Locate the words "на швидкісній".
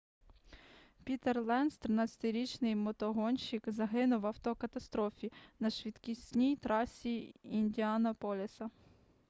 5.59-6.55